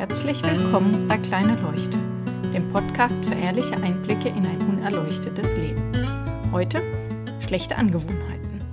[0.00, 1.98] Herzlich willkommen bei Kleine Leuchte,
[2.54, 5.92] dem Podcast für ehrliche Einblicke in ein unerleuchtetes Leben.
[6.52, 6.80] Heute
[7.46, 8.64] schlechte Angewohnheiten.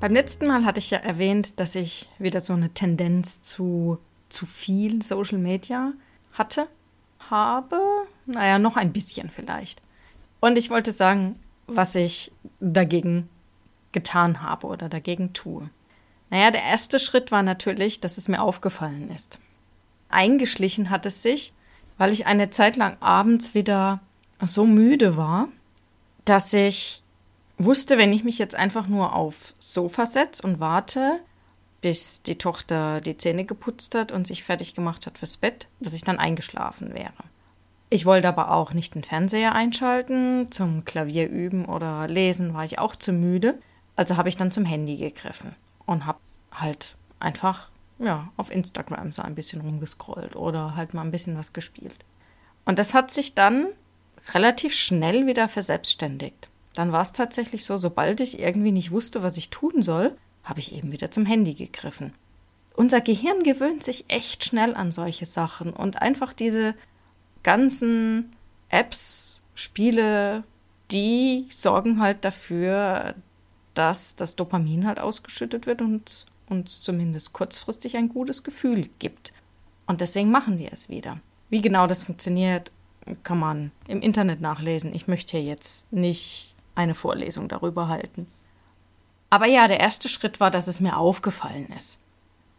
[0.00, 3.98] Beim letzten Mal hatte ich ja erwähnt, dass ich wieder so eine Tendenz zu
[4.28, 5.92] zu viel Social Media
[6.32, 6.66] hatte,
[7.30, 7.78] habe,
[8.26, 9.82] naja, noch ein bisschen vielleicht.
[10.40, 11.38] Und ich wollte sagen,
[11.68, 13.28] was ich dagegen
[13.92, 15.70] getan habe oder dagegen tue.
[16.28, 19.38] Naja, der erste Schritt war natürlich, dass es mir aufgefallen ist.
[20.16, 21.52] Eingeschlichen hat es sich,
[21.98, 24.00] weil ich eine Zeit lang abends wieder
[24.42, 25.48] so müde war,
[26.24, 27.02] dass ich
[27.58, 31.20] wusste, wenn ich mich jetzt einfach nur aufs Sofa setze und warte,
[31.80, 35.94] bis die Tochter die Zähne geputzt hat und sich fertig gemacht hat fürs Bett, dass
[35.94, 37.12] ich dann eingeschlafen wäre.
[37.88, 42.78] Ich wollte aber auch nicht den Fernseher einschalten, zum Klavier üben oder lesen war ich
[42.78, 43.58] auch zu müde,
[43.94, 45.54] also habe ich dann zum Handy gegriffen
[45.86, 46.18] und habe
[46.52, 47.68] halt einfach
[47.98, 52.04] ja, auf Instagram so ein bisschen rumgescrollt oder halt mal ein bisschen was gespielt.
[52.64, 53.68] Und das hat sich dann
[54.34, 56.48] relativ schnell wieder verselbstständigt.
[56.74, 60.60] Dann war es tatsächlich so, sobald ich irgendwie nicht wusste, was ich tun soll, habe
[60.60, 62.12] ich eben wieder zum Handy gegriffen.
[62.74, 66.74] Unser Gehirn gewöhnt sich echt schnell an solche Sachen und einfach diese
[67.42, 68.36] ganzen
[68.68, 70.44] Apps, Spiele,
[70.90, 73.14] die sorgen halt dafür,
[73.72, 79.32] dass das Dopamin halt ausgeschüttet wird und uns zumindest kurzfristig ein gutes Gefühl gibt.
[79.86, 81.20] Und deswegen machen wir es wieder.
[81.48, 82.72] Wie genau das funktioniert,
[83.22, 84.94] kann man im Internet nachlesen.
[84.94, 88.26] Ich möchte hier jetzt nicht eine Vorlesung darüber halten.
[89.30, 92.00] Aber ja, der erste Schritt war, dass es mir aufgefallen ist,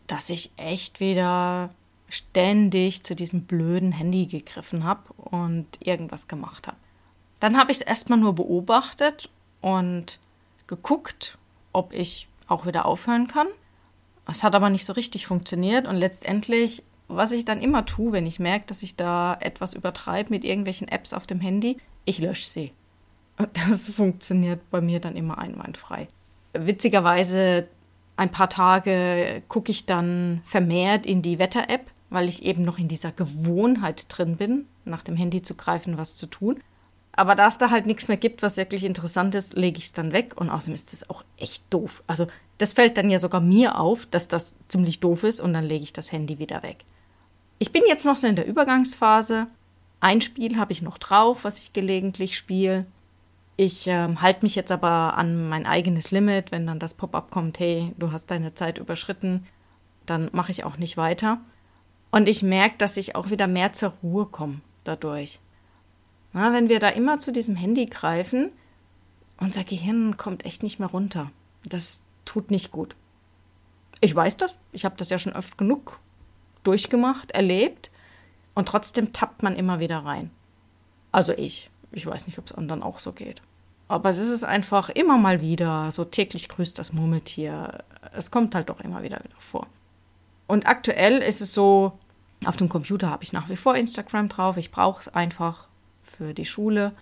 [0.08, 1.70] dass ich echt wieder
[2.10, 6.78] ständig zu diesem blöden Handy gegriffen habe und irgendwas gemacht habe.
[7.40, 9.30] Dann habe ich es erstmal nur beobachtet
[9.62, 10.20] und
[10.66, 11.38] geguckt,
[11.74, 13.48] ob ich auch wieder aufhören kann.
[14.30, 18.26] Es hat aber nicht so richtig funktioniert und letztendlich, was ich dann immer tue, wenn
[18.26, 22.46] ich merke, dass ich da etwas übertreibe mit irgendwelchen Apps auf dem Handy, ich lösche
[22.46, 22.72] sie.
[23.54, 26.08] Das funktioniert bei mir dann immer einwandfrei.
[26.54, 27.68] Witzigerweise,
[28.16, 32.88] ein paar Tage gucke ich dann vermehrt in die Wetter-App, weil ich eben noch in
[32.88, 36.62] dieser Gewohnheit drin bin, nach dem Handy zu greifen, was zu tun.
[37.18, 39.94] Aber da es da halt nichts mehr gibt, was wirklich interessant ist, lege ich es
[39.94, 40.34] dann weg.
[40.36, 42.04] Und außerdem ist es auch echt doof.
[42.06, 42.28] Also
[42.60, 45.84] das fällt dann ja sogar mir auf, dass das ziemlich doof ist und dann lege
[45.84, 46.86] ich das Handy wieder weg.
[47.58, 49.48] Ich bin jetzt noch so in der Übergangsphase.
[50.00, 52.86] Ein Spiel habe ich noch drauf, was ich gelegentlich spiele.
[53.56, 56.52] Ich äh, halte mich jetzt aber an mein eigenes Limit.
[56.52, 59.48] Wenn dann das Pop-up kommt, hey, du hast deine Zeit überschritten,
[60.06, 61.40] dann mache ich auch nicht weiter.
[62.12, 65.40] Und ich merke, dass ich auch wieder mehr zur Ruhe komme dadurch.
[66.34, 68.52] Na, wenn wir da immer zu diesem Handy greifen,
[69.40, 71.32] unser Gehirn kommt echt nicht mehr runter.
[71.64, 72.96] Das tut nicht gut.
[74.02, 76.00] Ich weiß das, ich habe das ja schon oft genug
[76.64, 77.92] durchgemacht, erlebt
[78.54, 80.32] und trotzdem tappt man immer wieder rein.
[81.12, 81.70] Also ich.
[81.92, 83.42] Ich weiß nicht, ob es anderen auch so geht.
[83.88, 87.84] Aber es ist einfach immer mal wieder, so täglich grüßt das Murmeltier.
[88.14, 89.68] Es kommt halt doch immer wieder wieder vor.
[90.46, 91.98] Und aktuell ist es so,
[92.46, 94.58] auf dem Computer habe ich nach wie vor Instagram drauf.
[94.58, 95.67] Ich brauche es einfach
[96.10, 96.94] für die Schule.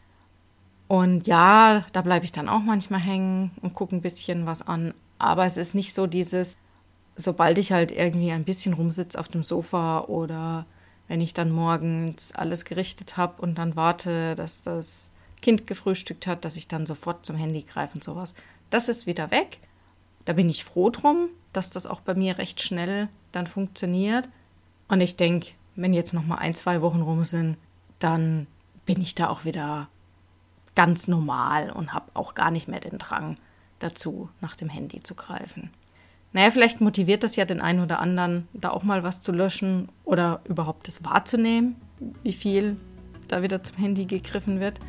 [0.88, 4.94] Und ja, da bleibe ich dann auch manchmal hängen und gucke ein bisschen was an.
[5.18, 6.58] Aber es ist nicht so dieses,
[7.16, 10.66] sobald ich halt irgendwie ein bisschen rumsitze auf dem Sofa oder
[11.08, 15.12] wenn ich dann morgens alles gerichtet habe und dann warte, dass das
[15.42, 18.36] Kind gefrühstückt hat, dass ich dann sofort zum Handy greife und sowas.
[18.70, 19.60] Das ist wieder weg.
[20.26, 24.28] Da bin ich froh drum, dass das auch bei mir recht schnell dann funktioniert.
[24.88, 27.58] Und ich denke, wenn jetzt noch mal ein, zwei Wochen rum sind,
[28.00, 28.48] dann
[28.86, 29.88] bin ich da auch wieder
[30.76, 33.38] ganz normal und habe auch gar nicht mehr den Drang
[33.80, 35.70] dazu, nach dem Handy zu greifen.
[36.34, 39.90] Naja, vielleicht motiviert das ja den einen oder anderen, da auch mal was zu löschen
[40.04, 41.78] oder überhaupt das wahrzunehmen,
[42.24, 42.76] wie viel
[43.30, 44.80] da wieder zum Handy gegriffen wird.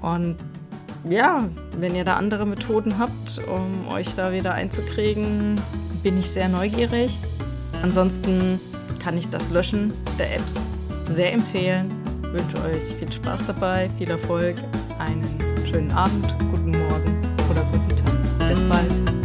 [0.00, 0.36] Und
[1.08, 5.60] ja, wenn ihr da andere Methoden habt, um euch da wieder einzukriegen,
[6.02, 7.18] bin ich sehr neugierig.
[7.82, 8.60] Ansonsten
[9.02, 10.70] kann ich das Löschen der Apps
[11.08, 12.03] sehr empfehlen
[12.34, 14.56] wünsche euch viel Spaß dabei, viel Erfolg,
[14.98, 15.38] einen
[15.70, 17.16] schönen Abend, guten Morgen
[17.48, 18.48] oder guten Tag.
[18.48, 19.23] Bis bald.